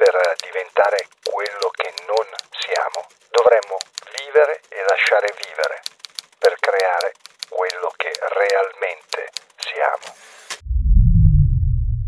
[0.00, 2.24] Per diventare quello che non
[2.56, 3.76] siamo, dovremmo
[4.16, 5.84] vivere e lasciare vivere
[6.40, 7.12] per creare
[7.52, 9.28] quello che realmente
[9.60, 10.08] siamo.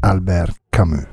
[0.00, 1.04] Albert Camus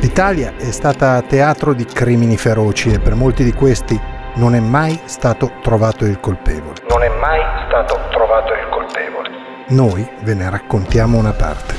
[0.00, 3.98] L'Italia è stata teatro di crimini feroci e per molti di questi
[4.36, 6.82] non è mai stato trovato il colpevole.
[6.88, 9.23] Non è mai stato trovato il colpevole.
[9.68, 11.74] Noi ve ne raccontiamo una parte.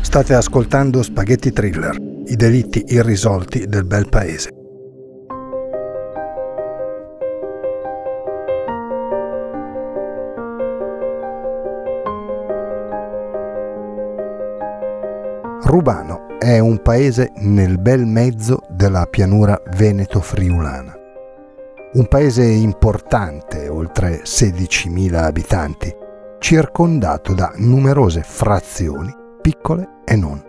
[0.00, 1.96] State ascoltando Spaghetti Thriller,
[2.26, 4.59] i delitti irrisolti del bel paese.
[15.70, 20.92] Rubano è un paese nel bel mezzo della pianura veneto-friulana.
[21.92, 25.94] Un paese importante, oltre 16.000 abitanti,
[26.40, 30.42] circondato da numerose frazioni, piccole e non.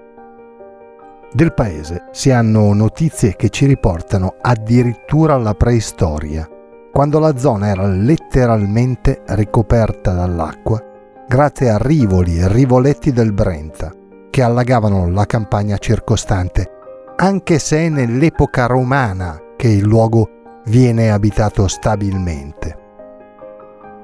[1.31, 6.49] Del paese si hanno notizie che ci riportano addirittura alla preistoria,
[6.91, 10.83] quando la zona era letteralmente ricoperta dall'acqua
[11.27, 13.93] grazie a rivoli e rivoletti del Brenta,
[14.31, 16.67] che allagavano la campagna circostante,
[17.17, 22.79] anche se è nell'epoca romana che il luogo viene abitato stabilmente.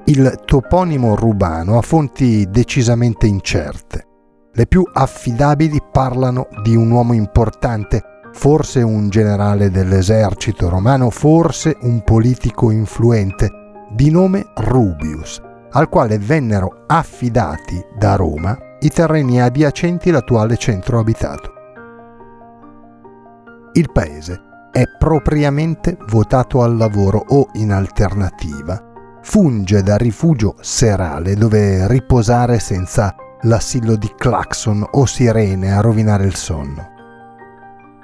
[0.04, 4.06] Il toponimo rubano ha fonti decisamente incerte.
[4.52, 8.02] Le più affidabili parlano di un uomo importante,
[8.32, 13.50] forse un generale dell'esercito romano, forse un politico influente,
[13.90, 15.40] di nome Rubius,
[15.72, 21.52] al quale vennero affidati da Roma i terreni adiacenti l'attuale centro abitato.
[23.72, 24.40] Il paese
[24.70, 28.82] è propriamente votato al lavoro o, in alternativa,
[29.22, 36.34] funge da rifugio serale dove riposare senza l'assillo di clacson o sirene a rovinare il
[36.34, 36.96] sonno.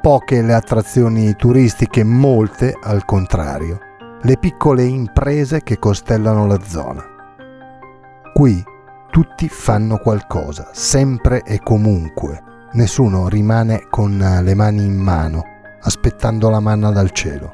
[0.00, 3.78] Poche le attrazioni turistiche, molte, al contrario,
[4.22, 7.13] le piccole imprese che costellano la zona.
[8.34, 8.64] Qui
[9.12, 12.42] tutti fanno qualcosa, sempre e comunque.
[12.72, 15.44] Nessuno rimane con le mani in mano,
[15.80, 17.52] aspettando la manna dal cielo.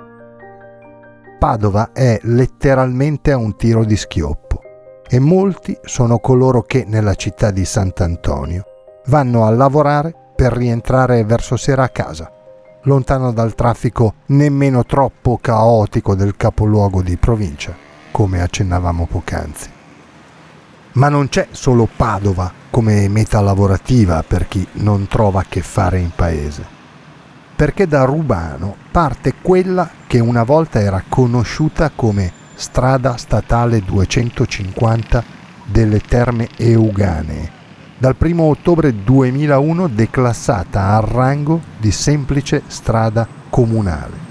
[1.38, 4.62] Padova è letteralmente a un tiro di schioppo
[5.06, 8.64] e molti sono coloro che nella città di Sant'Antonio
[9.08, 12.32] vanno a lavorare per rientrare verso sera a casa,
[12.84, 17.76] lontano dal traffico nemmeno troppo caotico del capoluogo di provincia,
[18.10, 19.78] come accennavamo poc'anzi.
[20.92, 26.10] Ma non c'è solo Padova come meta lavorativa per chi non trova che fare in
[26.14, 26.64] paese.
[27.54, 35.22] Perché da Rubano parte quella che una volta era conosciuta come strada statale 250
[35.64, 37.50] delle Terme Euganee,
[37.96, 44.28] dal 1 ottobre 2001 declassata al rango di semplice strada comunale.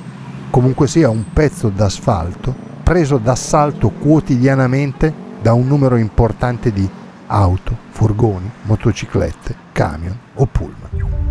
[0.49, 6.87] Comunque sia un pezzo d'asfalto preso d'assalto quotidianamente da un numero importante di
[7.27, 11.27] auto, furgoni, motociclette, camion o pullman.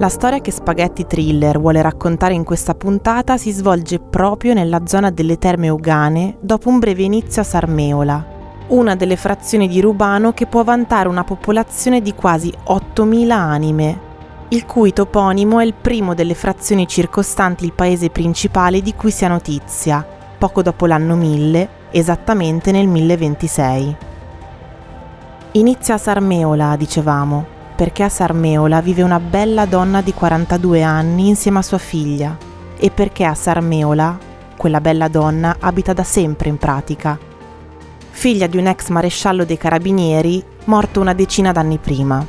[0.00, 5.10] La storia che Spaghetti Thriller vuole raccontare in questa puntata si svolge proprio nella zona
[5.10, 8.37] delle Terme Ugane dopo un breve inizio a Sarmeola,
[8.68, 14.00] una delle frazioni di Rubano che può vantare una popolazione di quasi 8.000 anime,
[14.48, 19.24] il cui toponimo è il primo delle frazioni circostanti il paese principale di cui si
[19.24, 20.06] ha notizia,
[20.38, 23.96] poco dopo l'anno 1000, esattamente nel 1026.
[25.52, 31.58] Inizia a Sarmeola, dicevamo, perché a Sarmeola vive una bella donna di 42 anni insieme
[31.58, 32.36] a sua figlia
[32.76, 34.26] e perché a Sarmeola
[34.58, 37.16] quella bella donna, abita da sempre in pratica.
[38.18, 42.26] Figlia di un ex maresciallo dei carabinieri, morto una decina d'anni prima.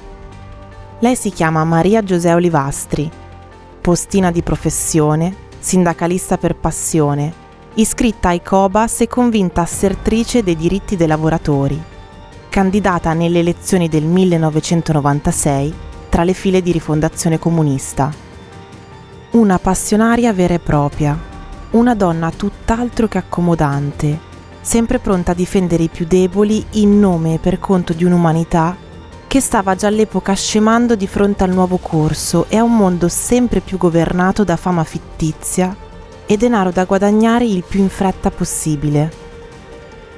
[1.00, 3.10] Lei si chiama Maria Giuseppe Olivastri,
[3.82, 7.34] postina di professione, sindacalista per passione,
[7.74, 11.82] iscritta ai COBAS e convinta assertrice dei diritti dei lavoratori,
[12.50, 15.74] candidata nelle elezioni del 1996
[16.10, 18.14] tra le file di rifondazione comunista.
[19.32, 21.18] Una passionaria vera e propria,
[21.72, 24.29] una donna tutt'altro che accomodante,
[24.70, 28.78] sempre pronta a difendere i più deboli in nome e per conto di un'umanità
[29.26, 33.62] che stava già all'epoca scemando di fronte al nuovo corso e a un mondo sempre
[33.62, 35.76] più governato da fama fittizia
[36.24, 39.12] e denaro da guadagnare il più in fretta possibile.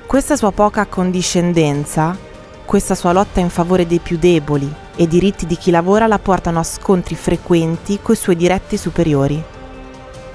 [0.05, 2.17] Questa sua poca condiscendenza,
[2.65, 6.59] questa sua lotta in favore dei più deboli e diritti di chi lavora la portano
[6.59, 9.41] a scontri frequenti coi suoi diretti superiori.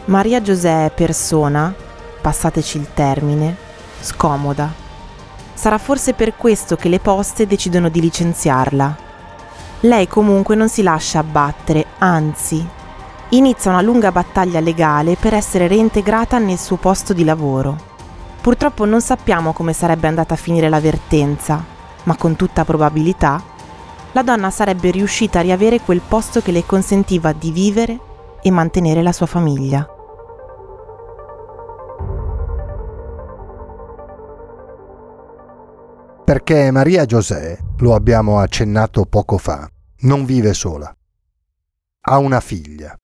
[0.07, 1.75] Maria Giuseppe persona,
[2.23, 3.66] passateci il termine,
[4.01, 4.85] scomoda
[5.57, 8.97] Sarà forse per questo che le poste decidono di licenziarla.
[9.81, 12.65] Lei comunque non si lascia abbattere, anzi,
[13.31, 17.95] inizia una lunga battaglia legale per essere reintegrata nel suo posto di lavoro.
[18.39, 21.65] Purtroppo non sappiamo come sarebbe andata a finire l'avvertenza,
[22.03, 23.43] ma con tutta probabilità
[24.13, 27.99] la donna sarebbe riuscita a riavere quel posto che le consentiva di vivere
[28.43, 29.96] e mantenere la sua famiglia.
[36.27, 39.71] Perché Maria José, lo abbiamo accennato poco fa,
[40.01, 40.93] non vive sola.
[42.01, 42.99] Ha una figlia.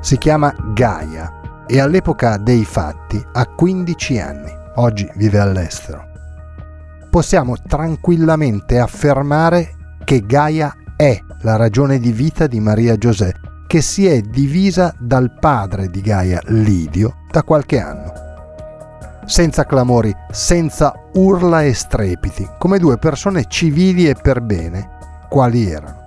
[0.00, 4.56] Si chiama Gaia e all'epoca dei fatti ha 15 anni.
[4.76, 6.08] Oggi vive all'estero.
[7.10, 13.34] Possiamo tranquillamente affermare che Gaia è la ragione di vita di Maria José,
[13.66, 18.12] che si è divisa dal padre di Gaia, Lidio, da qualche anno.
[19.24, 24.88] Senza clamori, senza urla e strepiti, come due persone civili e per bene,
[25.28, 26.00] quali erano.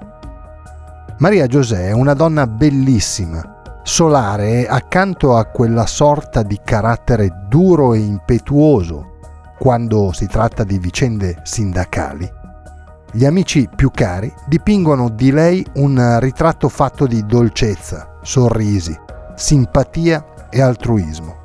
[1.18, 7.94] Maria José è una donna bellissima, solare e accanto a quella sorta di carattere duro
[7.94, 9.14] e impetuoso
[9.58, 12.30] quando si tratta di vicende sindacali,
[13.16, 18.94] gli amici più cari dipingono di lei un ritratto fatto di dolcezza, sorrisi,
[19.36, 21.36] simpatia e altruismo.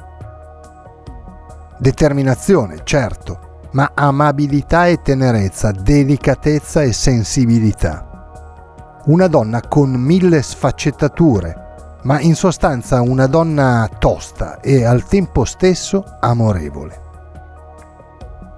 [1.78, 9.00] Determinazione, certo, ma amabilità e tenerezza, delicatezza e sensibilità.
[9.05, 16.05] Una donna con mille sfaccettature, ma in sostanza una donna tosta e al tempo stesso
[16.19, 17.00] amorevole.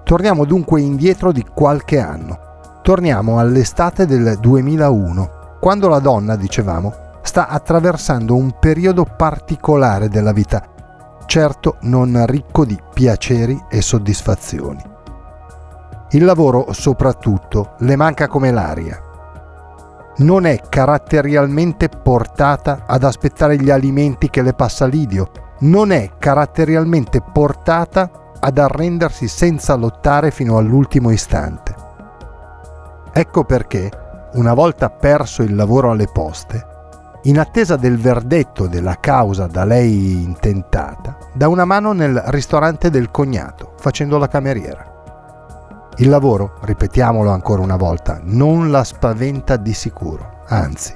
[0.03, 2.42] Torniamo dunque indietro di qualche anno
[2.83, 10.61] Torniamo all'estate del 2001, quando la donna, dicevamo, sta attraversando un periodo particolare della vita,
[11.25, 14.81] certo non ricco di piaceri e soddisfazioni.
[16.09, 19.01] Il lavoro soprattutto le manca come l'aria.
[20.17, 27.21] Non è caratterialmente portata ad aspettare gli alimenti che le passa Lidio, non è caratterialmente
[27.21, 31.62] portata ad arrendersi senza lottare fino all'ultimo istante.
[33.15, 33.91] Ecco perché,
[34.33, 36.65] una volta perso il lavoro alle poste,
[37.25, 43.11] in attesa del verdetto della causa da lei intentata, dà una mano nel ristorante del
[43.11, 45.91] cognato, facendo la cameriera.
[45.97, 50.95] Il lavoro, ripetiamolo ancora una volta, non la spaventa di sicuro, anzi.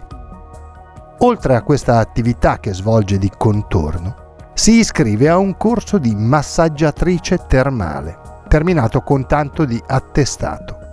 [1.20, 4.25] Oltre a questa attività che svolge di contorno,
[4.56, 10.86] si iscrive a un corso di massaggiatrice termale, terminato con tanto di attestato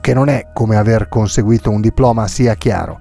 [0.00, 3.00] che non è come aver conseguito un diploma sia chiaro,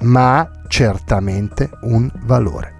[0.00, 2.74] ma ha certamente un valore.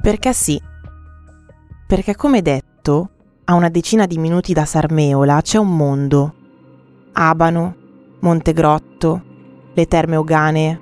[0.00, 0.58] Perché sì.
[1.86, 3.10] Perché come detto,
[3.44, 6.34] a una decina di minuti da Sarmeola c'è un mondo.
[7.12, 7.74] Abano,
[8.20, 9.22] Montegrotto,
[9.72, 10.80] le terme oganee,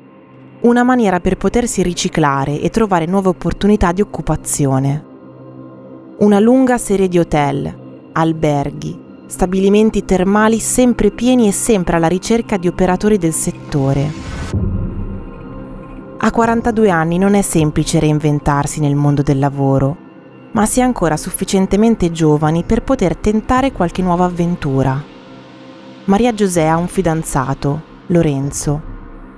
[0.63, 5.05] una maniera per potersi riciclare e trovare nuove opportunità di occupazione.
[6.21, 12.69] Una lunga serie di hotel, alberghi, stabilimenti termali sempre pieni e sempre alla ricerca di
[12.69, 14.11] operatori del settore.
[16.17, 19.95] A 42 anni non è semplice reinventarsi nel mondo del lavoro,
[20.53, 25.15] ma si è ancora sufficientemente giovani per poter tentare qualche nuova avventura.
[26.07, 28.81] Maria Giusè ha un fidanzato, Lorenzo,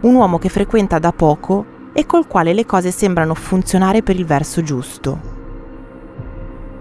[0.02, 4.26] un uomo che frequenta da poco e col quale le cose sembrano funzionare per il
[4.26, 5.18] verso giusto.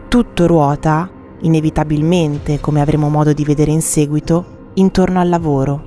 [0.10, 5.84] Tutto ruota, inevitabilmente, come avremo modo di vedere in seguito, intorno al lavoro,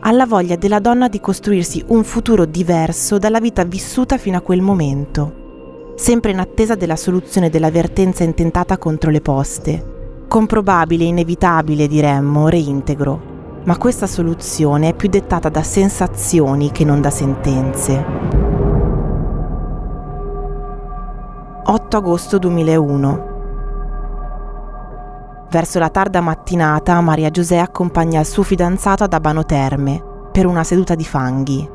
[0.00, 4.62] alla voglia della donna di costruirsi un futuro diverso dalla vita vissuta fino a quel
[4.62, 9.98] momento, sempre in attesa della soluzione della vertenza intentata contro le poste,
[10.30, 13.20] con probabile e inevitabile, diremmo, reintegro.
[13.64, 18.04] Ma questa soluzione è più dettata da sensazioni che non da sentenze.
[21.64, 23.28] 8 agosto 2001
[25.50, 30.62] Verso la tarda mattinata Maria Giusè accompagna il suo fidanzato ad Abano Terme per una
[30.62, 31.68] seduta di fanghi.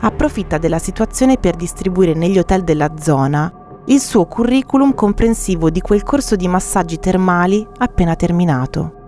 [0.00, 3.59] Approfitta della situazione per distribuire negli hotel della zona
[3.90, 8.98] il suo curriculum comprensivo di quel corso di massaggi termali appena terminato.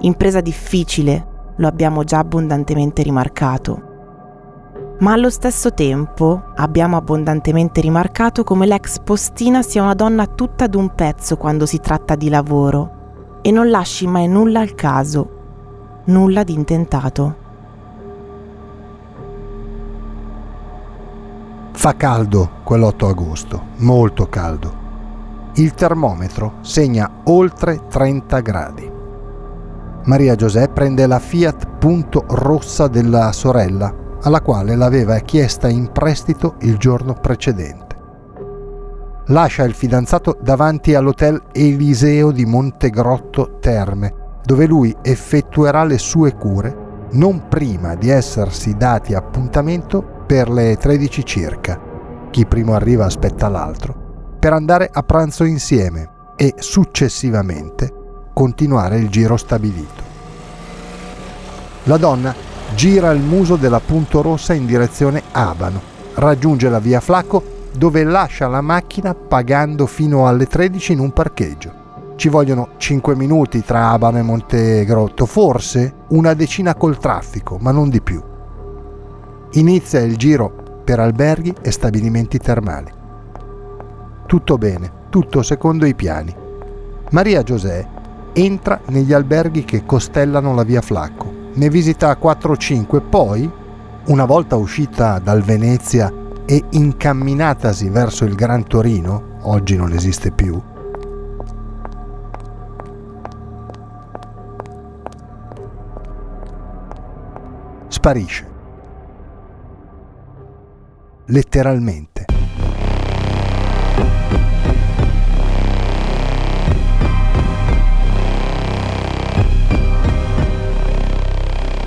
[0.00, 3.82] Impresa difficile, lo abbiamo già abbondantemente rimarcato.
[5.00, 10.94] Ma allo stesso tempo abbiamo abbondantemente rimarcato come l'ex postina sia una donna tutta d'un
[10.94, 16.54] pezzo quando si tratta di lavoro e non lasci mai nulla al caso, nulla di
[16.54, 17.44] intentato.
[21.86, 25.52] Fa caldo quell'8 agosto, molto caldo.
[25.54, 28.92] Il termometro segna oltre 30 gradi.
[30.06, 36.56] Maria Giuseppe prende la Fiat Punto rossa della sorella, alla quale l'aveva chiesta in prestito
[36.62, 37.84] il giorno precedente
[39.26, 47.06] lascia il fidanzato davanti all'hotel Eliseo di Montegrotto Terme, dove lui effettuerà le sue cure
[47.12, 51.80] non prima di essersi dati appuntamento per le 13 circa.
[52.30, 57.92] Chi primo arriva aspetta l'altro, per andare a pranzo insieme e successivamente
[58.34, 60.02] continuare il giro stabilito.
[61.84, 62.34] La donna
[62.74, 65.80] gira il muso della Punto Rossa in direzione Abano,
[66.14, 71.84] raggiunge la via Flacco dove lascia la macchina pagando fino alle 13 in un parcheggio.
[72.16, 77.88] Ci vogliono 5 minuti tra Abano e Montegrotto, forse una decina col traffico, ma non
[77.88, 78.22] di più.
[79.56, 82.92] Inizia il giro per alberghi e stabilimenti termali.
[84.26, 86.34] Tutto bene, tutto secondo i piani.
[87.10, 87.88] Maria Giuseppe
[88.34, 93.50] entra negli alberghi che costellano la via Flacco, ne visita 4-5, poi,
[94.08, 96.12] una volta uscita dal Venezia
[96.44, 100.60] e incamminatasi verso il Gran Torino, oggi non esiste più,
[107.88, 108.55] sparisce.
[111.26, 112.24] Letteralmente.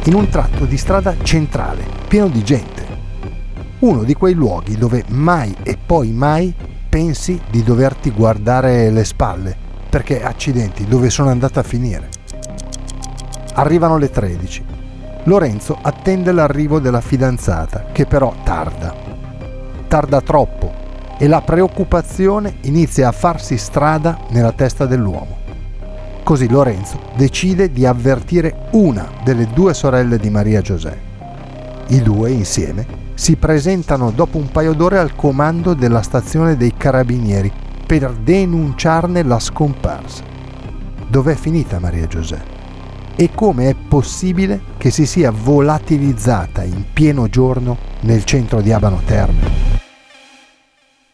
[0.05, 2.79] In un tratto di strada centrale, pieno di gente
[3.79, 6.53] uno di quei luoghi dove mai e poi mai
[6.89, 9.55] pensi di doverti guardare le spalle,
[9.89, 12.09] perché accidenti, dove sono andata a finire?
[13.53, 14.65] Arrivano le 13.
[15.23, 19.08] Lorenzo attende l'arrivo della fidanzata, che però tarda.
[19.89, 20.71] Tarda troppo
[21.17, 25.37] e la preoccupazione inizia a farsi strada nella testa dell'uomo.
[26.23, 31.87] Così Lorenzo decide di avvertire una delle due sorelle di Maria Giuseppe.
[31.87, 37.51] I due insieme si presentano dopo un paio d'ore al comando della stazione dei carabinieri
[37.83, 40.21] per denunciarne la scomparsa.
[41.07, 42.57] Dov'è finita Maria Giuseppe?
[43.15, 49.01] E come è possibile che si sia volatilizzata in pieno giorno nel centro di Abano
[49.03, 49.78] Terme?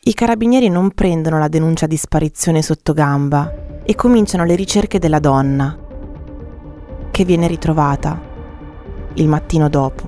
[0.07, 5.17] I carabinieri non prendono la denuncia di sparizione sotto gamba e cominciano le ricerche della
[5.17, 5.75] donna,
[7.09, 8.21] che viene ritrovata
[9.15, 10.03] il mattino dopo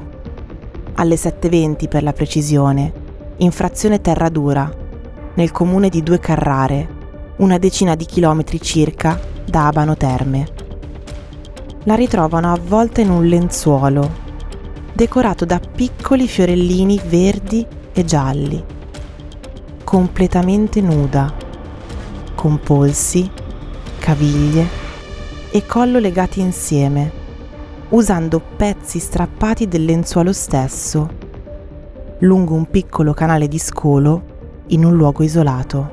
[0.93, 2.93] alle 7.20 per la precisione,
[3.37, 4.71] in frazione Terradura,
[5.33, 6.87] nel comune di Due Carrare,
[7.37, 10.47] una decina di chilometri circa da Abano Terme.
[11.85, 14.07] La ritrovano avvolta in un lenzuolo,
[14.93, 18.75] decorato da piccoli fiorellini verdi e gialli,
[19.87, 21.33] completamente nuda,
[22.35, 23.31] con polsi,
[23.99, 24.67] caviglie
[25.49, 27.09] e collo legati insieme
[27.91, 31.09] usando pezzi strappati del lenzuolo stesso,
[32.19, 35.89] lungo un piccolo canale di scolo in un luogo isolato.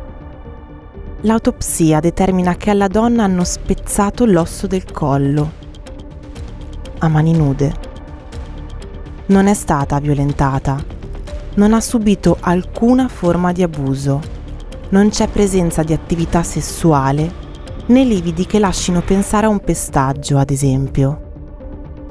[1.20, 5.52] L'autopsia determina che alla donna hanno spezzato l'osso del collo,
[6.98, 7.72] a mani nude.
[9.26, 10.93] Non è stata violentata,
[11.54, 14.20] non ha subito alcuna forma di abuso,
[14.90, 17.42] non c'è presenza di attività sessuale
[17.86, 21.24] né lividi che lasciano pensare a un pestaggio, ad esempio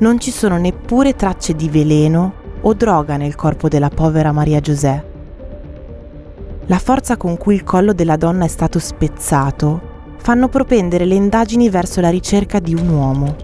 [0.03, 5.11] non ci sono neppure tracce di veleno o droga nel corpo della povera Maria José.
[6.65, 11.69] La forza con cui il collo della donna è stato spezzato fanno propendere le indagini
[11.69, 13.35] verso la ricerca di un uomo.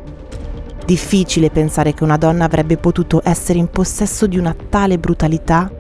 [0.86, 5.72] Difficile pensare che una donna avrebbe potuto essere in possesso di una tale brutalità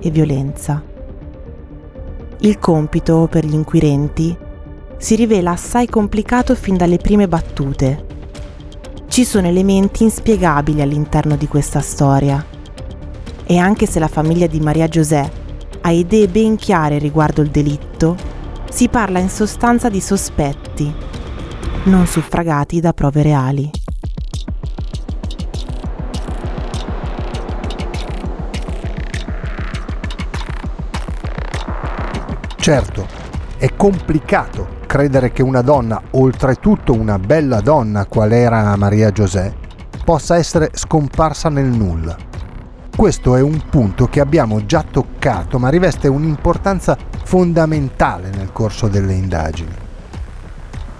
[0.00, 0.82] e violenza.
[2.40, 4.36] Il compito per gli inquirenti
[4.96, 8.06] si rivela assai complicato fin dalle prime battute.
[9.08, 12.44] Ci sono elementi inspiegabili all'interno di questa storia.
[13.44, 15.30] E anche se la famiglia di Maria José
[15.80, 18.16] ha idee ben chiare riguardo il delitto,
[18.70, 20.92] si parla in sostanza di sospetti,
[21.84, 23.70] non suffragati da prove reali.
[32.60, 33.06] Certo,
[33.56, 39.54] è complicato credere che una donna, oltretutto una bella donna qual era Maria José,
[40.04, 42.16] possa essere scomparsa nel nulla.
[42.94, 49.14] Questo è un punto che abbiamo già toccato, ma riveste un'importanza fondamentale nel corso delle
[49.14, 49.72] indagini.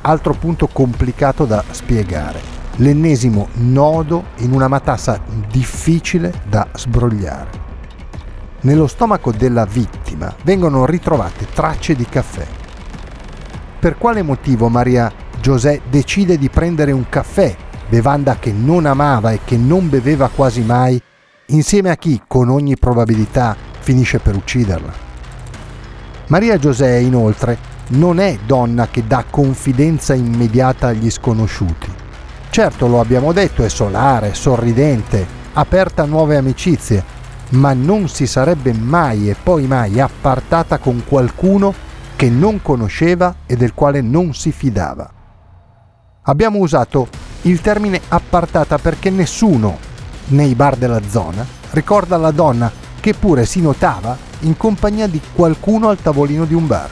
[0.02, 2.40] Altro punto complicato da spiegare,
[2.76, 7.66] l'ennesimo nodo in una matassa difficile da sbrogliare.
[8.60, 12.44] Nello stomaco della vittima vengono ritrovate tracce di caffè.
[13.78, 17.54] Per quale motivo Maria José decide di prendere un caffè,
[17.88, 21.00] bevanda che non amava e che non beveva quasi mai,
[21.46, 24.92] insieme a chi, con ogni probabilità, finisce per ucciderla?
[26.26, 27.56] Maria José, inoltre,
[27.90, 31.90] non è donna che dà confidenza immediata agli sconosciuti.
[32.50, 37.16] Certo, lo abbiamo detto, è solare, sorridente, aperta a nuove amicizie,
[37.50, 41.74] ma non si sarebbe mai e poi mai appartata con qualcuno
[42.16, 45.10] che non conosceva e del quale non si fidava.
[46.22, 47.08] Abbiamo usato
[47.42, 49.78] il termine appartata perché nessuno
[50.28, 55.88] nei bar della zona ricorda la donna che pure si notava in compagnia di qualcuno
[55.88, 56.90] al tavolino di un bar.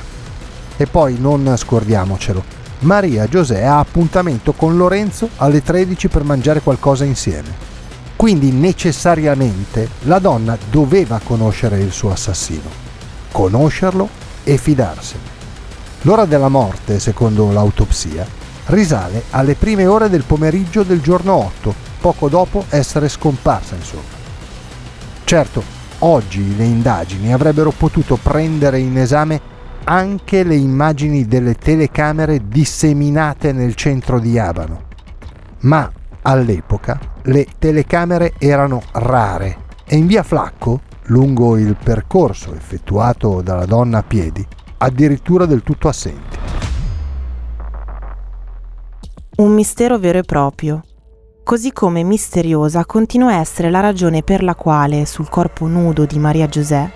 [0.76, 2.42] E poi non scordiamocelo,
[2.80, 7.75] Maria Giuseppe ha appuntamento con Lorenzo alle 13 per mangiare qualcosa insieme.
[8.16, 12.68] Quindi necessariamente la donna doveva conoscere il suo assassino,
[13.30, 14.08] conoscerlo
[14.42, 15.34] e fidarsene.
[16.02, 18.26] L'ora della morte, secondo l'autopsia,
[18.66, 24.14] risale alle prime ore del pomeriggio del giorno 8, poco dopo essere scomparsa, insomma.
[25.24, 29.40] Certo, Oggi le indagini avrebbero potuto prendere in esame
[29.84, 34.82] anche le immagini delle telecamere disseminate nel centro di Abano.
[35.60, 35.90] Ma
[36.26, 43.98] all'epoca le telecamere erano rare e in via Flacco, lungo il percorso effettuato dalla donna
[43.98, 44.44] a piedi,
[44.78, 46.38] addirittura del tutto assenti.
[49.36, 50.82] Un mistero vero e proprio
[51.46, 56.18] così come misteriosa continua a essere la ragione per la quale sul corpo nudo di
[56.18, 56.90] Maria José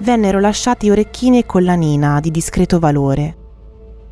[0.00, 3.41] vennero lasciati orecchini e collanina di discreto valore.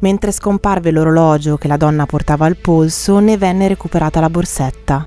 [0.00, 5.06] Mentre scomparve l'orologio che la donna portava al polso, ne venne recuperata la borsetta.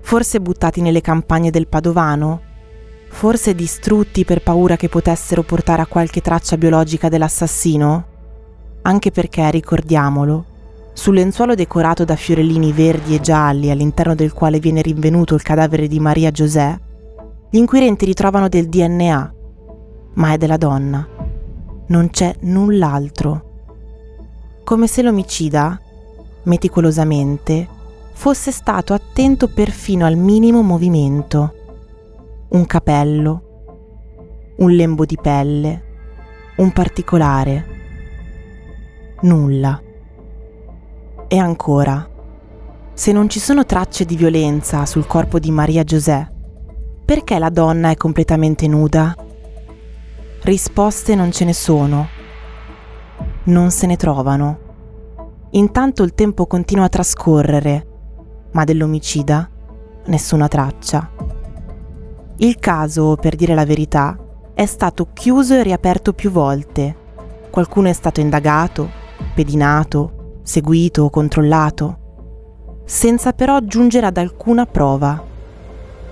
[0.00, 2.40] Forse buttati nelle campagne del Padovano?
[3.08, 8.06] Forse distrutti per paura che potessero portare a qualche traccia biologica dell'assassino?
[8.82, 10.44] Anche perché, ricordiamolo,
[10.92, 15.88] sul lenzuolo decorato da fiorellini verdi e gialli all'interno del quale viene rinvenuto il cadavere
[15.88, 16.78] di Maria José,
[17.50, 19.34] gli inquirenti ritrovano del DNA,
[20.14, 21.08] ma è della donna.
[21.86, 23.53] Non c'è null'altro.
[24.64, 25.78] Come se l'omicida,
[26.44, 27.68] meticolosamente,
[28.14, 31.54] fosse stato attento perfino al minimo movimento.
[32.48, 33.42] Un capello,
[34.56, 35.84] un lembo di pelle,
[36.56, 37.66] un particolare.
[39.20, 39.78] Nulla.
[41.28, 42.08] E ancora,
[42.94, 46.32] se non ci sono tracce di violenza sul corpo di Maria José,
[47.04, 49.14] perché la donna è completamente nuda?
[50.40, 52.13] Risposte non ce ne sono.
[53.46, 54.58] Non se ne trovano.
[55.50, 57.86] Intanto il tempo continua a trascorrere,
[58.52, 59.50] ma dell'omicida
[60.06, 61.10] nessuna traccia.
[62.38, 64.18] Il caso, per dire la verità,
[64.54, 66.96] è stato chiuso e riaperto più volte.
[67.50, 68.88] Qualcuno è stato indagato,
[69.34, 71.98] pedinato, seguito o controllato,
[72.86, 75.22] senza però giungere ad alcuna prova,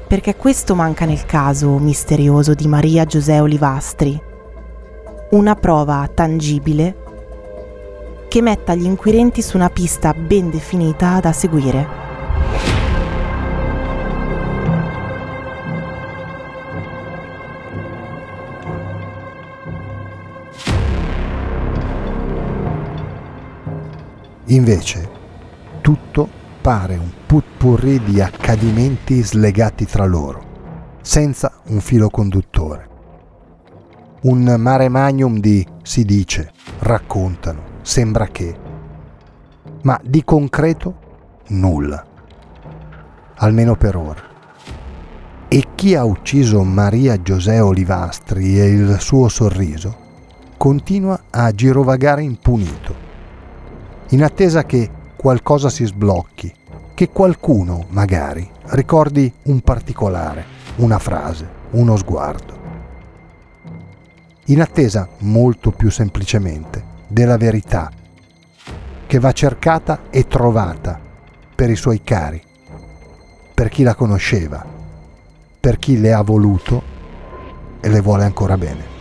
[0.07, 4.23] perché questo manca nel caso misterioso di Maria Giuseppe Olivastri,
[5.31, 7.02] una prova tangibile
[8.33, 11.87] che metta gli inquirenti su una pista ben definita da seguire.
[24.47, 25.11] Invece,
[25.83, 30.42] tutto appare un putpurri di accadimenti slegati tra loro,
[31.03, 32.88] senza un filo conduttore.
[34.23, 38.57] Un mare magnum di si dice, raccontano, sembra che,
[39.83, 40.95] ma di concreto
[41.49, 42.05] nulla,
[43.37, 44.31] almeno per ora.
[45.49, 49.97] E chi ha ucciso Maria Giosè Olivastri e il suo sorriso
[50.57, 52.95] continua a girovagare impunito,
[54.11, 56.55] in attesa che qualcosa si sblocchi,
[56.95, 60.45] che qualcuno magari ricordi un particolare,
[60.77, 62.61] una frase, uno sguardo.
[64.47, 67.90] In attesa molto più semplicemente della verità
[69.07, 70.98] che va cercata e trovata
[71.55, 72.42] per i suoi cari,
[73.53, 74.64] per chi la conosceva,
[75.61, 76.83] per chi le ha voluto
[77.81, 78.92] e le vuole ancora bene.